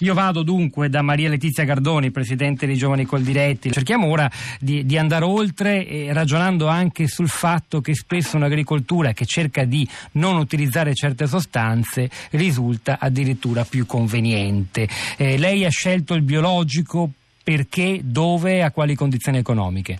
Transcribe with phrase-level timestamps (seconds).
[0.00, 3.72] io vado dunque da Maria Letizia Gardoni, Presidente dei Giovani Coldiretti.
[3.72, 4.30] Cerchiamo ora
[4.60, 9.88] di, di, andare oltre eh, ragionando anche sul fatto che spesso un'agricoltura che cerca di
[10.12, 14.88] non utilizzare certe sostanze risulta addirittura più conveniente.
[15.16, 17.10] Eh, lei ha scelto il biologico
[17.42, 19.98] perché, dove, a quali condizioni economiche?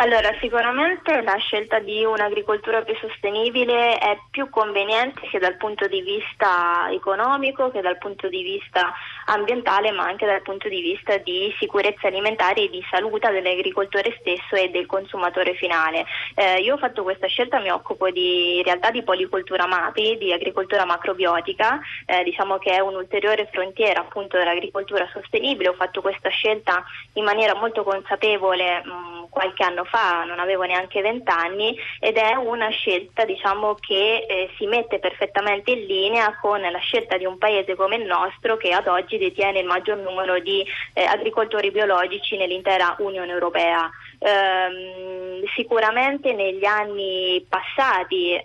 [0.00, 6.02] Allora, sicuramente la scelta di un'agricoltura più sostenibile è più conveniente sia dal punto di
[6.02, 8.94] vista economico che dal punto di vista
[9.26, 14.54] ambientale, ma anche dal punto di vista di sicurezza alimentare e di salute dell'agricoltore stesso
[14.54, 16.06] e del consumatore finale.
[16.36, 20.32] Eh, io ho fatto questa scelta, mi occupo di, in realtà di policoltura MAPI, di
[20.32, 25.70] agricoltura macrobiotica, eh, diciamo che è un'ulteriore frontiera appunto dell'agricoltura sostenibile.
[25.70, 31.00] Ho fatto questa scelta in maniera molto consapevole mh, qualche anno fa, non avevo neanche
[31.00, 36.78] vent'anni ed è una scelta diciamo, che eh, si mette perfettamente in linea con la
[36.78, 40.66] scelta di un paese come il nostro che ad oggi detiene il maggior numero di
[40.92, 43.88] eh, agricoltori biologici nell'intera Unione Europea.
[44.18, 48.42] Ehm, sicuramente negli anni passati eh,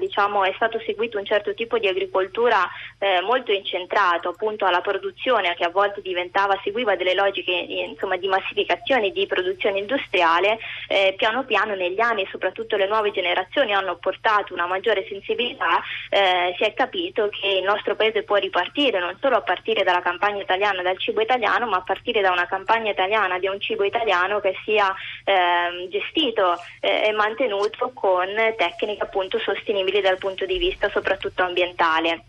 [0.00, 5.54] diciamo, è stato seguito un certo tipo di agricoltura eh, molto incentrato appunto alla produzione
[5.54, 10.15] che a volte diventava, seguiva delle logiche insomma, di massificazione di produzione industriale,
[10.88, 16.54] eh, piano piano negli anni soprattutto le nuove generazioni hanno portato una maggiore sensibilità, eh,
[16.56, 20.42] si è capito che il nostro paese può ripartire non solo a partire dalla campagna
[20.42, 24.40] italiana, dal cibo italiano, ma a partire da una campagna italiana di un cibo italiano
[24.40, 31.42] che sia eh, gestito e mantenuto con tecniche appunto sostenibili dal punto di vista soprattutto
[31.42, 32.24] ambientale.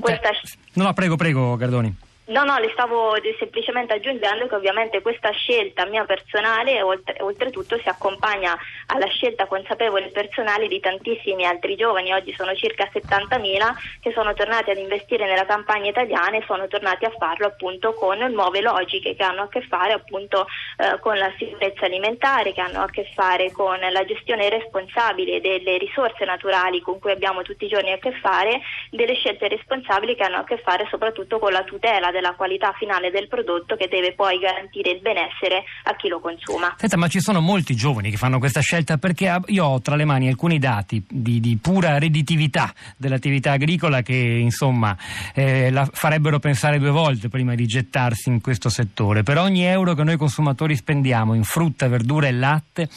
[0.00, 0.30] Questa...
[0.74, 2.08] No, no, prego, prego, Gardoni.
[2.30, 7.88] No, no, le stavo semplicemente aggiungendo che ovviamente questa scelta mia personale oltre, oltretutto si
[7.88, 14.12] accompagna alla scelta consapevole e personale di tantissimi altri giovani, oggi sono circa 70.000 che
[14.12, 18.60] sono tornati ad investire nella campagna italiana e sono tornati a farlo appunto con nuove
[18.60, 20.46] logiche che hanno a che fare appunto
[20.80, 25.76] eh, con la sicurezza alimentare, che hanno a che fare con la gestione responsabile delle
[25.76, 30.22] risorse naturali con cui abbiamo tutti i giorni a che fare, delle scelte responsabili che
[30.22, 34.14] hanno a che fare soprattutto con la tutela della qualità finale del prodotto che deve
[34.14, 36.74] poi garantire il benessere a chi lo consuma.
[36.78, 40.06] Senta, ma ci sono molti giovani che fanno questa scelta perché io ho tra le
[40.06, 44.96] mani alcuni dati di, di pura redditività dell'attività agricola che insomma
[45.34, 49.22] eh, la farebbero pensare due volte prima di gettarsi in questo settore.
[49.22, 52.88] Per ogni euro che noi consumatori spendiamo in frutta, verdura e latte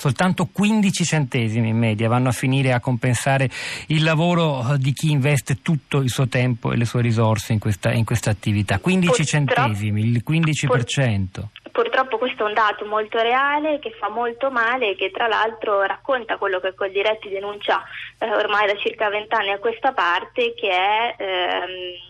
[0.00, 3.50] soltanto 15 centesimi in media vanno a finire a compensare
[3.88, 7.92] il lavoro di chi investe tutto il suo tempo e le sue risorse in questa,
[7.92, 8.78] in questa attività.
[8.78, 11.26] 15 Purtroppo, centesimi, il 15%.
[11.70, 15.82] Purtroppo questo è un dato molto reale che fa molto male e che tra l'altro
[15.82, 17.82] racconta quello che Coldiretti denuncia
[18.18, 22.09] eh, ormai da circa vent'anni a questa parte che è ehm,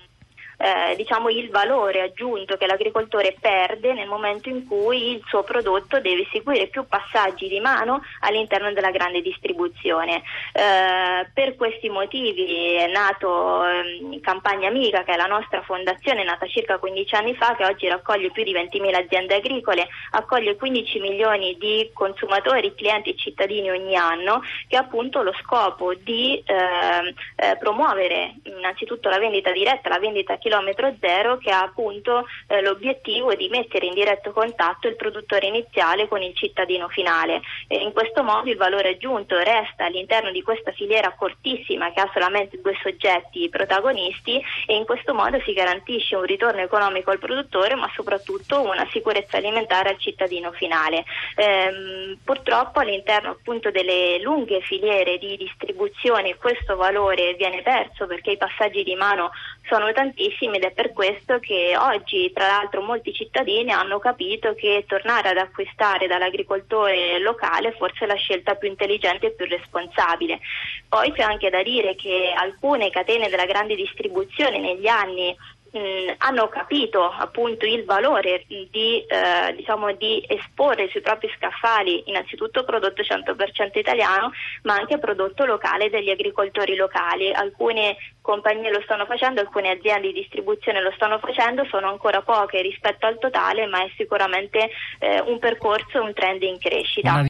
[0.60, 6.00] eh, diciamo il valore aggiunto che l'agricoltore perde nel momento in cui il suo prodotto
[6.00, 10.22] deve seguire più passaggi di mano all'interno della grande distribuzione.
[10.52, 16.46] Eh, per questi motivi è nato eh, Campagna Amica, che è la nostra fondazione nata
[16.46, 21.56] circa 15 anni fa, che oggi raccoglie più di 20.000 aziende agricole, accoglie 15 milioni
[21.58, 27.56] di consumatori, clienti e cittadini ogni anno, che ha appunto lo scopo di ehm, eh,
[27.58, 32.60] promuovere innanzitutto la vendita diretta, la vendita a chi chilometro zero che ha appunto eh,
[32.60, 37.40] l'obiettivo di mettere in diretto contatto il produttore iniziale con il cittadino finale.
[37.68, 42.10] E in questo modo il valore aggiunto resta all'interno di questa filiera cortissima che ha
[42.12, 47.76] solamente due soggetti protagonisti e in questo modo si garantisce un ritorno economico al produttore
[47.76, 51.04] ma soprattutto una sicurezza alimentare al cittadino finale.
[51.36, 58.36] Ehm, purtroppo all'interno appunto delle lunghe filiere di distribuzione questo valore viene perso perché i
[58.36, 59.30] passaggi di mano
[59.70, 64.84] sono tantissimi ed è per questo che oggi tra l'altro molti cittadini hanno capito che
[64.88, 70.40] tornare ad acquistare dall'agricoltore locale forse è la scelta più intelligente e più responsabile.
[70.88, 75.36] Poi c'è anche da dire che alcune catene della grande distribuzione negli anni
[75.70, 82.64] mh, hanno capito appunto il valore di, eh, diciamo, di, esporre sui propri scaffali innanzitutto
[82.64, 84.32] prodotto 100% italiano
[84.62, 87.32] ma anche prodotto locale degli agricoltori locali.
[87.32, 92.62] Alcune compagnie lo stanno facendo, alcune aziende di distribuzione lo stanno facendo, sono ancora poche
[92.62, 97.12] rispetto al totale ma è sicuramente eh, un percorso, un trend in crescita.